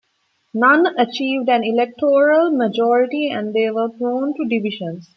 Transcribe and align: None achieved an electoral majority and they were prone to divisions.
None 0.55 0.97
achieved 0.99 1.47
an 1.47 1.63
electoral 1.63 2.49
majority 2.49 3.29
and 3.29 3.53
they 3.53 3.69
were 3.69 3.87
prone 3.89 4.33
to 4.35 4.45
divisions. 4.47 5.09